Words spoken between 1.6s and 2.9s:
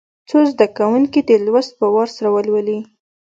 په وار سره ولولي.